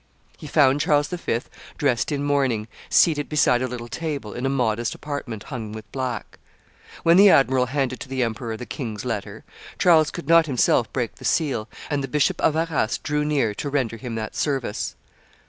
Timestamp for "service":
14.35-14.95